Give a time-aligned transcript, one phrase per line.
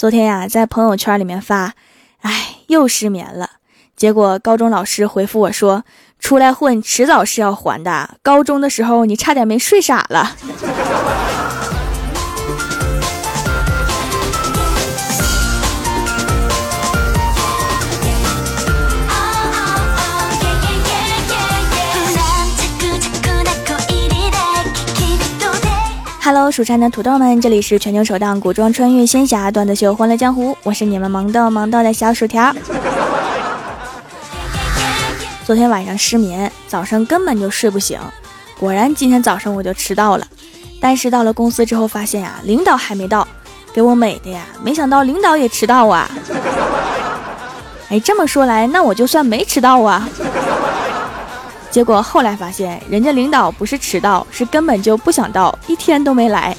[0.00, 1.74] 昨天呀，在朋友圈里面发，
[2.22, 3.50] 哎，又失眠了。
[3.94, 5.84] 结果高中老师回复我说
[6.18, 8.16] ：“出来混，迟早是要还的。
[8.22, 10.34] 高中的时候，你差点没睡傻了。”
[26.30, 32.54] 哈喽，蜀山的土豆们，这里是全球首档古装穿越仙侠段子秀《欢乐江湖》，我是你们萌逗萌逗的小薯条。
[35.44, 37.98] 昨天晚上失眠，早上根本就睡不醒，
[38.60, 40.26] 果然今天早上我就迟到了。
[40.80, 43.26] 但是到了公司之后，发现呀，领导还没到，
[43.72, 44.46] 给我美的呀！
[44.62, 46.08] 没想到领导也迟到啊！
[47.90, 50.08] 哎，这么说来，那我就算没迟到啊。
[51.70, 56.56] 结果后来发现，人家领导不是迟到，是根本就不想到，一天都没来。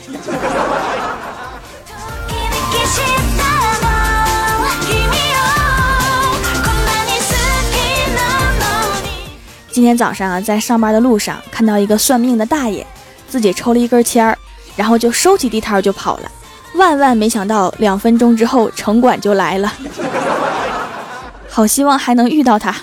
[9.70, 12.86] 今天早上啊，在上班的路上看到一个算命的大爷，
[13.28, 14.38] 自己抽了一根签儿，
[14.76, 16.32] 然后就收起地摊就跑了。
[16.76, 19.74] 万万没想到，两分钟之后城管就来了。
[21.50, 22.74] 好希望还能遇到他。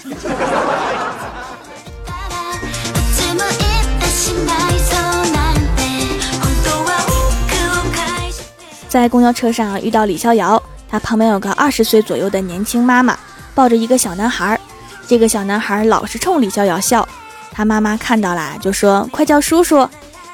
[8.88, 13.16] 在公交车上遇到李逍遥，他旁边有个二十岁左右的年轻妈妈，
[13.54, 14.58] 抱着一个小男孩。
[15.06, 17.06] 这个小男孩老是冲李逍遥笑，
[17.52, 19.88] 他妈妈看到了就说：“快叫叔叔。”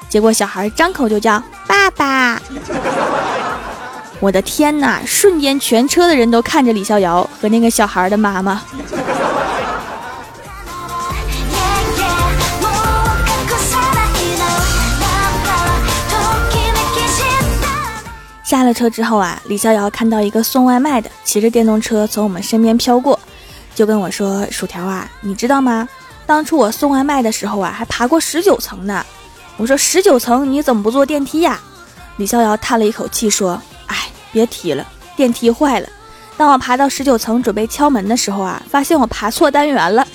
[0.07, 2.41] 结果小孩张口就叫爸爸。
[4.21, 5.01] 我的天哪！
[5.05, 8.61] 瞬间全车的人都看着李逍遥和那个小孩的妈妈。
[18.45, 23.19] 下了车之后啊，李逍遥看到一个送外卖的骑着电动车从我们身边飘过，
[23.73, 25.89] 就跟我说：“薯条啊，你知道吗？
[26.27, 29.03] 当初我送外卖的时候啊，还爬过十九层呢。”
[29.57, 31.59] 我说：“十九层你怎么不坐电梯呀？”
[32.17, 33.97] 李逍遥叹了一口气说：“哎，
[34.31, 35.89] 别提了，电梯坏了。
[36.37, 40.07] 当我爬到十九层准备敲门的时候啊，发现我爬错单元了。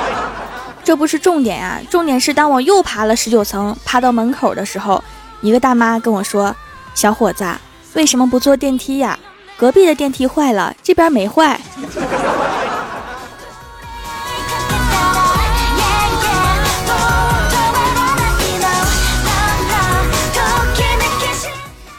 [0.84, 5.02] 这不是重点啊，重点是当我又爬了十九层，爬到门口的时候，
[5.40, 6.54] 一个大妈跟我说。”
[6.98, 7.46] 小伙子，
[7.94, 9.16] 为什么不坐电梯呀？
[9.56, 11.60] 隔壁的电梯坏了，这边没坏。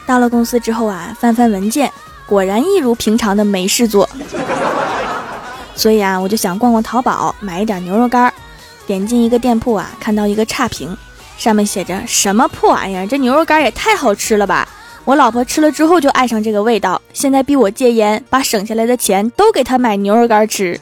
[0.06, 1.90] 到了公司之后啊，翻翻文件，
[2.26, 4.06] 果然一如平常的没事做。
[5.74, 8.30] 所以啊，我就想逛逛淘宝，买一点牛肉干。
[8.86, 10.94] 点进一个店铺啊，看到一个差评，
[11.38, 13.06] 上面写着：“什么破玩意儿？
[13.06, 14.68] 这牛肉干也太好吃了吧！”
[15.06, 20.78] 我老婆吃了之后就爱上这个味道，现在逼我戒烟，把省下来的钱都给她买牛肉干吃，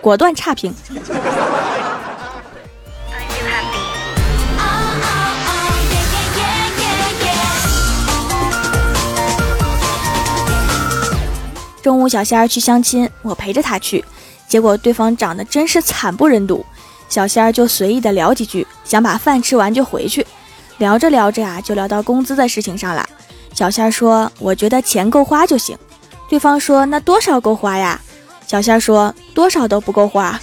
[0.00, 0.74] 果断差评。
[11.82, 14.04] 中午小仙儿去相亲，我陪着他去，
[14.46, 16.64] 结果对方长得真是惨不忍睹，
[17.08, 20.24] 小仙儿就随意的聊几句，想把饭吃完就回去。
[20.82, 23.08] 聊着聊着呀，就聊到工资的事情上了。
[23.54, 25.78] 小仙说：“我觉得钱够花就行。”
[26.28, 28.00] 对方说：“那多少够花呀？”
[28.48, 30.40] 小仙说：“多少都不够花。”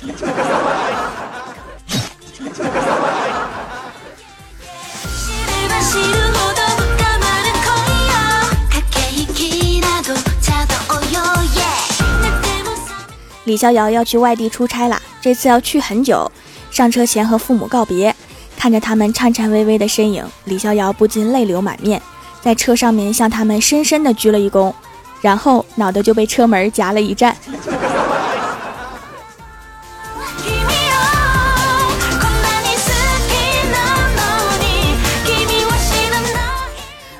[13.44, 16.32] 李逍遥要去外地出差了，这次要去很久。
[16.72, 18.16] 上车前和父母告别。
[18.60, 22.02] 看着他们颤颤巍巍的身影，李逍遥不禁泪流满面，
[22.42, 24.74] 在车上面向他们深深的鞠了一躬，
[25.22, 27.34] 然后脑袋就被车门夹了一站。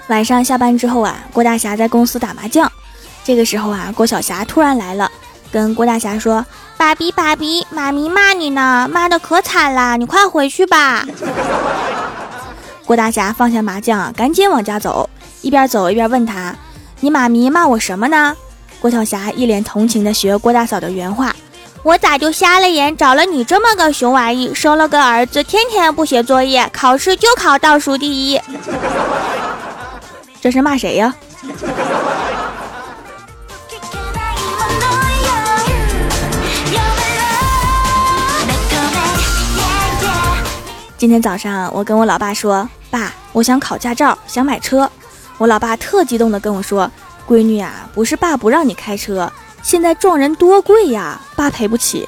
[0.10, 2.70] 晚上下班之后啊，郭大侠在公司打麻将，
[3.24, 5.10] 这个时候啊，郭晓霞突然来了，
[5.54, 6.46] 跟郭大侠说。
[6.80, 11.06] 爸比，爸比，妈咪骂你呢，骂的可惨了，你快回去吧。
[12.86, 15.10] 郭大侠放下麻将，赶紧往家走，
[15.42, 16.56] 一边走一边问他
[17.02, 18.34] ：“你妈咪骂我什么呢？”
[18.80, 21.36] 郭晓霞一脸同情的学郭大嫂的原话
[21.84, 28.40] ：“我咋就瞎了眼，找了你这么个熊玩意，生了个儿子，天天不写作业，考试就考倒数第一。”
[30.40, 31.14] 这是骂谁呀？
[41.00, 44.92] 今天早上，我跟我老爸说：“爸，我想考驾照，想买车。”
[45.40, 46.92] 我老爸特激动的跟我说
[47.26, 49.32] ：“闺女啊，不是爸不让你开车，
[49.64, 52.06] 现在撞人多贵呀，爸赔不起。”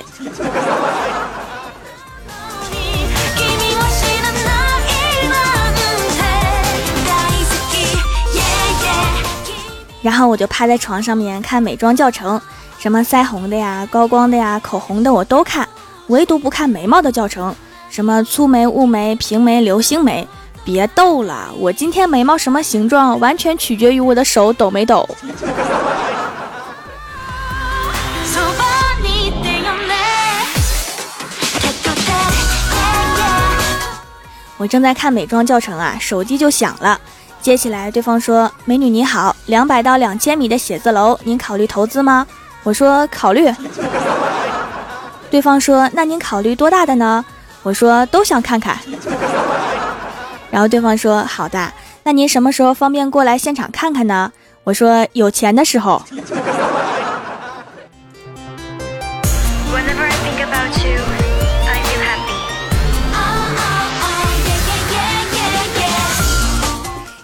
[10.01, 12.41] 然后我就趴在床上面看美妆教程，
[12.77, 15.65] 什么腮红的呀、高光的呀、口红的我都看，
[16.07, 17.55] 唯独不看眉毛的教程，
[17.91, 20.25] 什么粗眉、雾眉、平眉、流星眉。
[20.63, 25.05] 别逗了，我今天眉毛什么形状，完全取决于我的手抖没抖。
[34.57, 36.97] 我正在看美妆教程啊，手机就响了。
[37.41, 42.25] 接起来，对方说：“美女你好，两百到两千米的写字楼，您考虑投资吗？”
[42.63, 43.51] 我说：“考虑。”
[45.29, 47.25] 对方说：“那您考虑多大的呢？”
[47.63, 48.77] 我说：“都想看看。
[50.49, 51.71] ”然后对方说：“好的，
[52.03, 54.31] 那您什么时候方便过来现场看看呢？”
[54.65, 56.01] 我说：“有钱的时候。”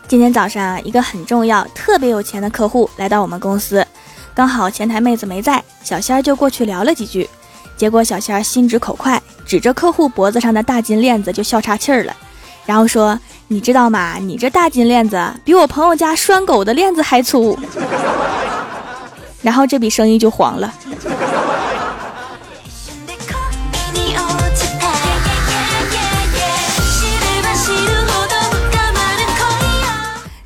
[0.09, 3.85] 今天早上啊，一个很重要、特别有钱的客户来到我们公司，
[4.33, 7.29] 刚好前台妹子没在，小仙儿就过去聊了几句。
[7.75, 12.13] 结果小仙儿心直口快，指着客户脖子上的大金链子就笑岔气儿了，
[12.65, 13.17] 然后说
[13.47, 14.15] ：“你知道吗？
[14.19, 17.57] 你这大金链子比我朋友家拴狗的链子还粗。”
[19.41, 20.73] 然后这笔生意就黄了。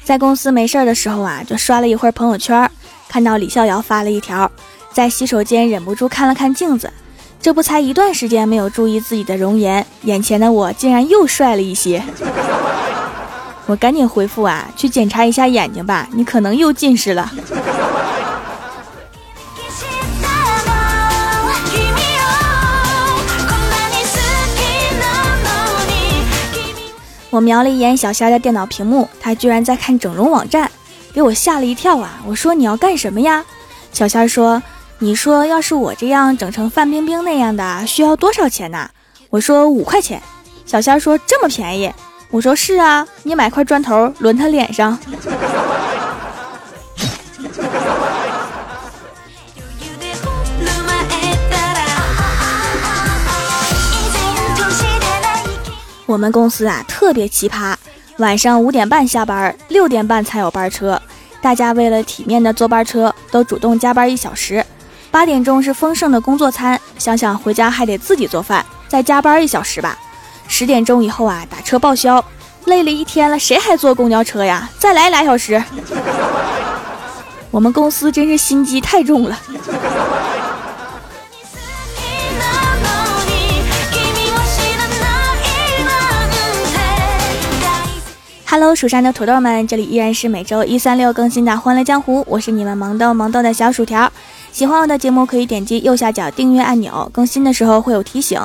[0.04, 2.70] 在公司没事儿的时候啊，就刷了一会儿朋友圈，
[3.10, 4.52] 看到李逍遥发了一条，
[4.94, 6.92] 在洗手间忍不住看了看镜子，
[7.42, 12.04] 这不才一段时间没有注意自己的容颜，眼前的我竟然又帅了一些。
[13.66, 17.32] 我赶紧回复啊，去检查一下眼睛吧，你可能又近视了。
[27.32, 30.70] 我瞄了一眼小仙的电脑屏幕，他居然在看整容网站，
[31.14, 32.20] 给我吓了一跳啊！
[32.28, 33.44] 我说你要干什么呀？
[33.94, 34.62] 小仙说
[35.04, 38.88] ：“你说要是我这样整成范冰冰那样的，需要多少钱呢？”
[39.32, 40.22] 我说：“五块钱。”
[40.64, 41.92] 小仙说：“这么便宜？”
[42.30, 45.00] 我说：“是啊，你买块砖头抡他脸上。”
[56.06, 57.74] 我们公司啊特别奇葩，
[58.20, 61.02] 晚上五点半下班，六点半才有班车。
[61.42, 64.64] 大家为了体面的坐班车，都主动加班一小时。
[65.12, 69.98] 八点钟是丰盛的工作餐，想想回家还得自己做饭，再加班一小时吧。
[70.48, 72.24] 十点钟以后啊，打车报销。
[72.66, 74.70] 累了一天了，谁还坐公交车呀？
[74.80, 75.62] 再来俩小时。
[77.52, 79.38] 我们公司真是心机太重了。
[88.52, 94.12] Hello，蜀山的土豆们，这里依然是每周一、三、六更新的《欢乐江湖》，我是你们萌豆萌豆的小薯条。
[94.52, 98.38] 喜欢我的节目可以点击右下角订阅按钮，更新的时候会有提醒。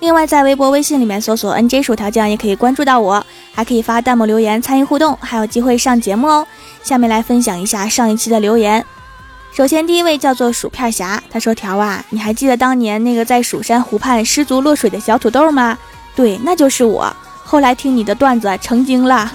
[0.00, 3.24] 另外，在微博、微信里面搜索 “nj 薯条酱”也可以关注到我，
[3.54, 6.46] 还可以发弹幕留言参与互动，还有机会上节目哦。
[6.82, 8.84] 下面来分享一下上一期的留言。
[9.56, 15.78] 首先，第一位叫做薯片侠，他说：“条啊，你还记得当年那个在蜀山湖畔失足落水的小土豆吗？
[16.14, 17.10] 对，那就是我。”
[17.44, 19.30] 后来听你的段子成精了，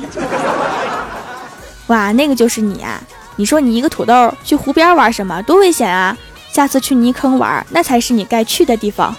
[1.87, 3.01] 哇，那个就是你啊！
[3.37, 5.41] 你说你一个土豆去湖边玩什么？
[5.43, 6.17] 多危险啊！
[6.51, 9.15] 下次去泥坑玩，那才是你该去的地方。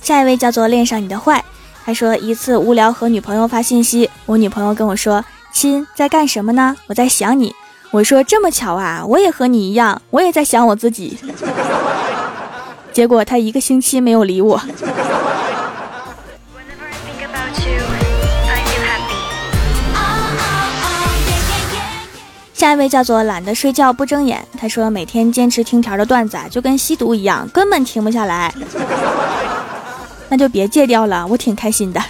[0.00, 1.42] 下一位叫做恋上你的坏，
[1.84, 6.76] 他说一次无聊和女朋友发信息，我女朋友跟我说：“亲，在干什么呢？
[6.86, 7.54] 我在想你。”
[7.94, 11.16] 我说这么巧啊，我也和你一样，我也在想我自己。
[12.92, 14.60] 结果他一个星期没有理我。
[22.52, 28.52] 下一位叫做懒得睡觉不睁眼，他说每天坚持听条的段子就跟吸毒一样，根本停不下来。
[30.28, 32.02] 那就别戒掉了，我挺开心的。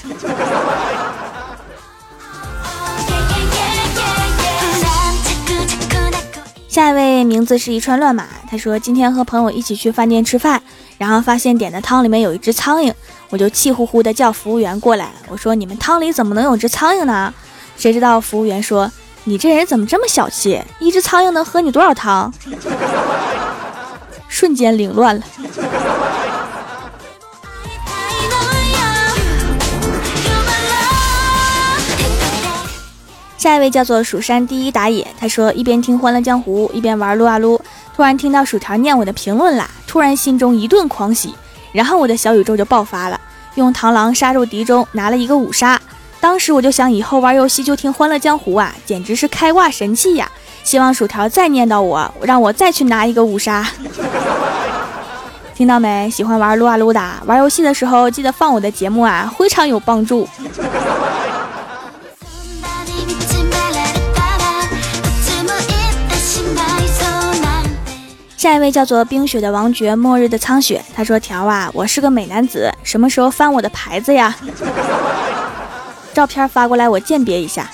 [6.75, 10.61] 下一位名字是一串乱码，他说今天和朋友一起去饭店吃饭，
[10.99, 12.93] 然后发现点的汤里面有一只苍蝇，
[13.31, 17.33] 我就气呼呼的叫服务员过来，我说你们汤里怎么能有只苍蝇呢？
[17.76, 18.90] 谁知道服务员说
[19.23, 22.35] 你这人怎么这么小气，一只苍蝇能喝你多少汤？
[24.26, 25.23] 瞬间凌乱了。
[33.45, 37.61] 下一位叫做蜀山第一打野，他说一边听《欢乐江湖》一边玩撸啊撸，
[37.95, 41.35] 突然听到薯条念我的评论啦，突然心中一顿狂喜，
[41.71, 43.21] 然后我的小宇宙就爆发了，
[43.57, 45.79] 用螳螂杀入敌中，拿了一个五杀。
[46.23, 50.27] 当时我就想，以后玩游戏就听《欢乐江湖》啊，简直是开挂神器呀！
[50.63, 53.63] 希望薯条再念叨我，让我再去拿一个五杀。
[55.55, 56.09] 听到没？
[56.09, 60.27] 喜欢玩撸啊撸的，玩游戏的时候记得放我的节目啊，非常有帮助。
[68.45, 70.85] 下一位叫做冰雪的王爵，末日的苍雪。
[70.95, 74.37] 他说：“条啊，我是个美男子，什么时候翻我的牌子呀？
[76.13, 77.67] 照片发过来，我鉴别一下。”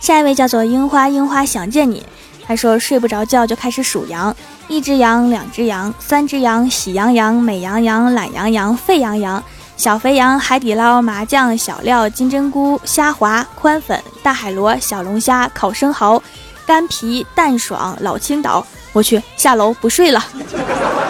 [0.00, 2.04] 下一位叫做樱花，樱花想见你。
[2.44, 4.34] 他说睡不着觉就开始数羊，
[4.66, 9.40] 一只羊，两只羊，三只羊，喜羊羊，美羊羊，懒羊羊，沸羊羊。
[9.76, 16.22] 小肥羊、海底捞、麻酱、小料、金针菇、虾滑、宽粉、大海螺、小龙虾、烤生蚝、
[16.64, 18.64] 干皮、蛋爽、老青岛。
[18.92, 20.22] 我去，下楼不睡了，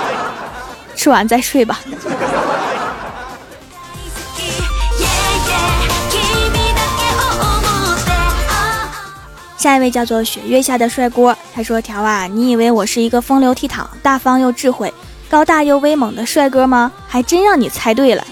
[0.97, 1.81] 吃完再睡吧。
[9.59, 14.92] 下一位叫做雪月下的帅锅，他说：“条啊，你以为我是一个风流倜傥、大方又智慧？”
[15.32, 16.92] 高大又威猛的帅哥吗？
[17.08, 18.22] 还真让你猜对了。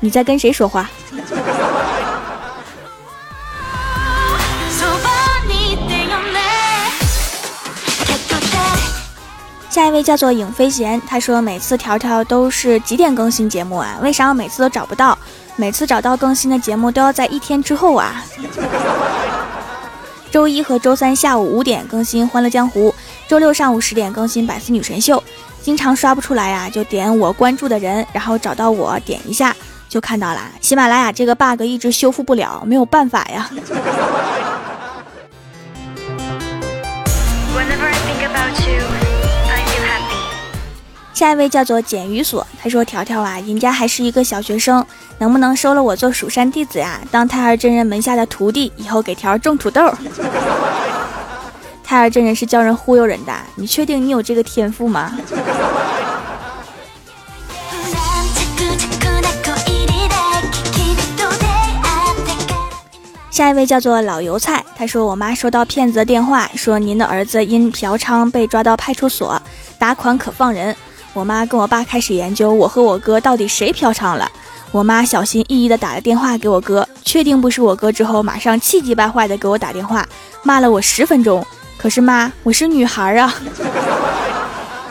[0.00, 0.88] 你在跟谁说话？
[9.68, 13.98] 下一位叫做影飞贤，他说每次条条都是几点更新节目啊？
[14.00, 15.18] 为啥我每次都找不到？
[15.56, 18.24] 每次找到更新的节目都要在一天之后啊。
[20.30, 22.88] 周一和周三下午五点更新《欢乐江湖》，
[23.32, 25.16] 周六上午十点更新《百思女神秀》。
[25.62, 29.56] 经常刷不出来呀，就点我关注的人，然后找到我点一下
[29.88, 30.42] 就看到了。
[30.60, 33.48] 喜马拉雅这个 bug 一直修复不了，没有办法呀。
[41.14, 44.84] 下一位叫做简鱼所，他说：“条条啊，人家还是一个小学生，
[45.16, 47.00] 能不能收了我做蜀山弟子呀？
[47.10, 49.90] 当太二真人门下的徒弟，以后给条种土豆。”
[51.92, 55.14] 太二真人是教人忽悠人的，你确定你有这个天赋吗？
[63.30, 69.38] 下一位叫做老油菜，他说：“我妈收到骗子的电话，说您的儿子因嫖娼被抓到派出所，
[69.78, 70.74] 打款可放人。”
[71.12, 74.26] 我妈跟我爸开始研究我和我哥到底谁嫖娼了。
[74.70, 80.08] 我妈小心翼翼地打了电话给我哥，确定不是我哥之后，马上气急败坏地给我打电话，
[80.42, 81.46] 骂了我十分钟。
[81.82, 83.34] 可是妈，我是女孩啊！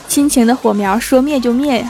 [0.09, 1.89] 亲情的火苗说灭就灭呀。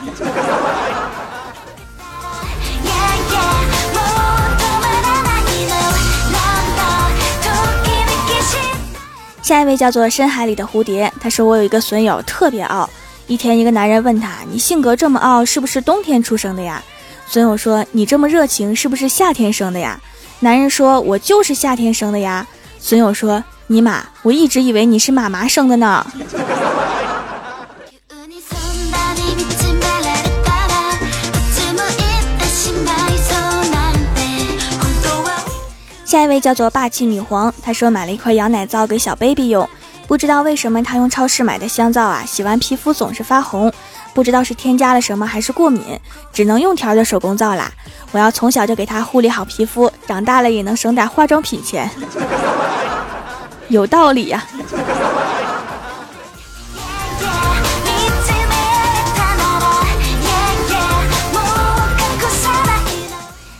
[9.41, 12.87] 下一位叫做深海里的蝴蝶，他说我有一个损友特别傲。
[13.25, 16.79] 一天，一个男人问他：“你性格这么傲，是不是冬天出生的呀？”
[17.25, 19.99] 损友说：“你这么热情，是不是夏天生的呀？”
[20.41, 22.45] 男人说：“我就是夏天生的呀。”
[22.77, 26.05] 损友说：“尼玛，我一直以为你是妈妈生的呢。”
[36.03, 39.69] 下一位叫做霸气女皇，她说买了一块羊奶皂给小 baby 用。
[40.05, 43.71] 不知道为什么她用超市买的香皂啊，洗完皮肤总是发红，
[44.13, 45.81] 不知道是添加了什么还是过敏，
[46.33, 47.71] 只能用条的手工皂啦。
[48.11, 51.89] 我要从小就给她护理好皮肤，长大了也能省点化妆品钱，
[53.71, 54.45] 有道理呀。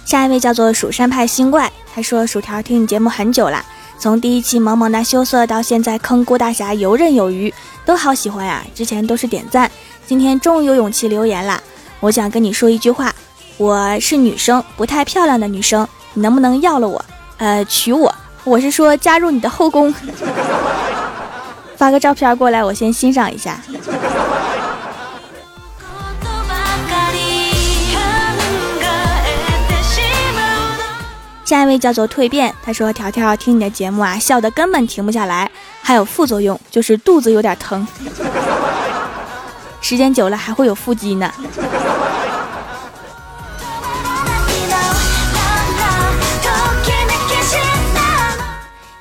[0.06, 3.66] 下一位叫做蜀山派新怪，他说薯条听你节目很久了。
[3.98, 7.54] 从第一期萌萌哒羞涩到现在坑郭大侠游刃有余，
[7.86, 8.66] 都好喜欢呀！
[8.76, 9.72] 之前都是点赞，
[10.06, 11.62] 今天终于有勇气留言啦！
[12.02, 13.14] 我想跟你说一句话，
[13.56, 17.06] 我是女生，不太漂亮的女生，你能不能要了我？
[17.38, 18.14] 呃，娶我？
[18.44, 19.94] 我是说加入你的后宫。
[21.78, 23.60] 发个照片过来，我先欣赏一下。
[31.44, 37.86] 下一位叫做蜕变，他说：“条条听你的节目啊，笑得根本停不下来，还有副作用，就是肚子有点疼，
[39.82, 41.30] 时间久了还会有腹肌呢。”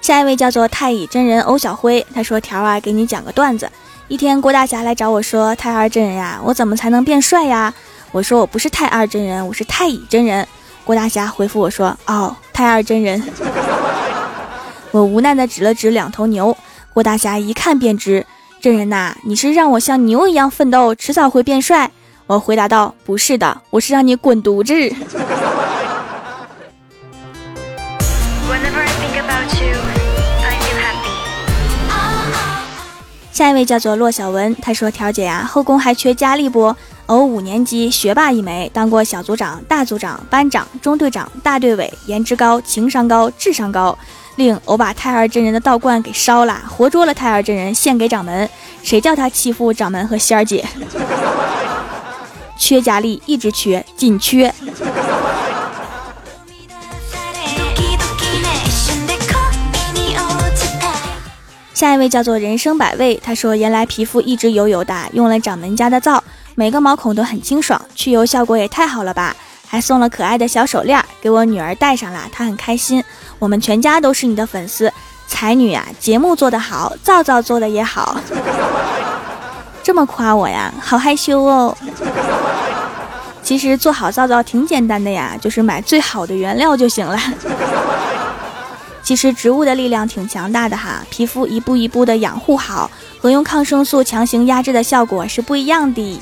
[0.00, 3.71] 下一位叫做太乙真人欧小辉，他说：“条啊，给你讲个段子，
[4.09, 7.73] 一天，郭大侠来找我说：“太二真人呀，我怎么才能变帅呀？”
[8.12, 10.47] 我说：“我不是太二真人，我是太乙真人。”
[10.85, 13.23] 郭大侠回复我说：“哦，太二真人。
[14.90, 16.57] ”我无奈的指了指两头牛。
[16.92, 18.26] 郭大侠一看便知
[18.61, 21.90] ：“真人呐，你是让我像牛一样奋斗，迟早会变帅。”
[22.26, 24.73] 我回答道：“不是的，我是让你滚犊子。”
[33.40, 36.76] 下一位叫做骆小文，他说：“条姐呀，后宫还缺佳丽不？
[37.06, 43.97] 偶五年级学霸一枚，当过小组长、大组长、班长、中队长、大队委，颜值高，情商高，智商高。
[44.37, 48.47] 另偶把太二真人的道观给烧了，活捉了太二真人，献给掌门。
[48.82, 50.62] 谁叫他欺负掌门和仙儿姐？
[52.59, 54.54] 缺佳丽，一直缺，紧缺。”
[61.80, 66.22] 下一位叫做人生百味，他说原来皮肤一直油油的，用了掌门家的皂，
[66.54, 69.34] 每个毛孔都很清爽，去油效果也太好了吧！
[69.66, 73.02] 还送了可爱的小手链给我女儿戴上了，她很开心。
[73.38, 74.92] 我们全家都是你的粉丝，
[75.26, 78.20] 才女啊，节目做得好，皂皂做的也好，
[79.82, 81.75] 这么夸我呀，好害羞哦。
[83.42, 87.18] 其实做好皂皂挺简单的呀，就是买最好的原料就行了。
[89.10, 92.88] 其实植物的力量挺强大的哈，皮肤一步一步的养护好，
[93.18, 96.20] 和用抗生素强行压制的效果是不一样的。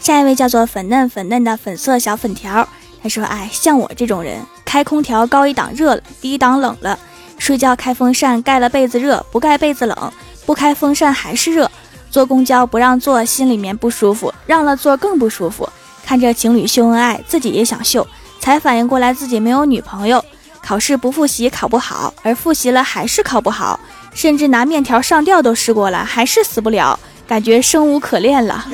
[0.00, 2.68] 下一位叫做粉嫩粉嫩的粉色小粉条，
[3.02, 6.98] 他说：“哎，像我这种人，开空调高一档热了，低一档冷了，
[7.38, 10.12] 睡觉开风扇盖了被子热，不盖被子冷，
[10.44, 11.70] 不开风扇还是热。”
[12.10, 15.68] 坐公交不让坐，心里面不舒服；让了座更不舒服。
[16.04, 18.06] 看着情侣秀恩爱，自己也想秀，
[18.40, 20.24] 才反应过来自己没有女朋友。
[20.62, 23.78] 考试不复习考不好，而复习了还是考不好，
[24.12, 28.66] 甚至拿面条上吊都试过了，还是死不了，感觉生无可恋了。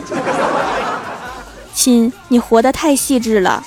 [1.75, 3.63] 亲，你活得太细致了。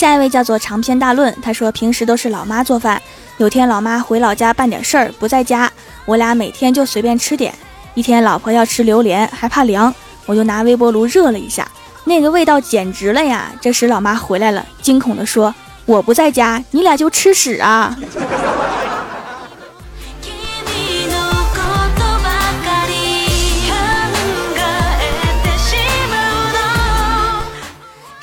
[0.00, 2.98] 下一位叫做长篇大论，他说平时都是老妈做饭，
[3.36, 5.70] 有天老妈回老家办点事儿不在家，
[6.06, 7.52] 我俩每天就随便吃点。
[7.92, 11.70] 一天老婆要吃榴莲，还怕凉，我就拿微波炉热了一下，
[12.04, 13.52] 那个味道简直了呀！
[13.60, 17.94] 这时老妈回来了，惊恐地说：“我不在家，你俩就吃屎啊！”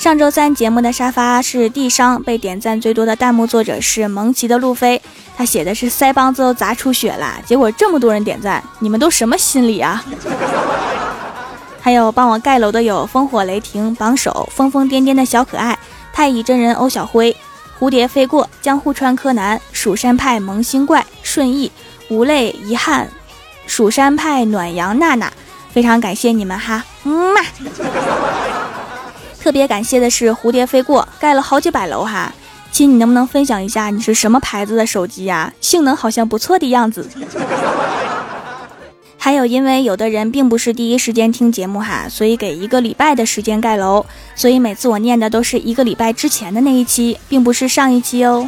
[0.08, 5.02] 上周三节目的沙发是地商，被点赞最多的弹幕作者是蒙奇的路飞，
[5.36, 10.02] 他写的是腮帮子都砸出血了，结果这么多人点赞，你们都什么心理啊？
[11.82, 15.78] 还有帮我盖楼的有烽火雷霆榜首，疯疯癫癫的小可爱
[16.14, 17.36] 太乙真人欧小辉，
[17.78, 21.70] 蝴蝶飞过江户川柯南，蜀山派萌新怪顺义
[22.08, 23.10] 无泪遗憾，
[23.66, 25.30] 蜀山派暖阳娜娜，
[25.74, 27.42] 非常感谢你们哈，嗯嘛。
[29.48, 32.34] 特别感谢的是蝴蝶飞过盖了好几百楼哈，
[32.70, 35.54] 亲，你能不能分享一下你是什么牌子的手机呀？
[35.62, 37.08] 性能好像不错的样子。
[39.18, 44.06] 还有，因为有的人并不是第一时间听节目哈，所以给一个礼拜的时间盖楼，
[44.36, 48.46] 所以每次我念的都是一个礼拜之前的那一期，并不是上一期哦。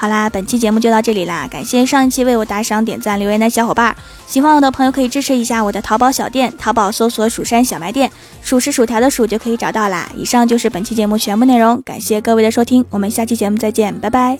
[0.00, 1.46] 好啦，本期节目就到这里啦。
[1.46, 3.94] 感谢上一期为我打赏、点赞、留言的小伙伴。
[4.26, 8.10] 喜欢我的朋友可以支持一下我的淘宝小店，淘宝搜索蜀山小卖店，
[8.40, 10.10] 数是薯条的数就可以找到啦。
[10.16, 14.38] 以上就是本期节目全部内容，感谢各位的收听，我们下期节目再见，拜拜。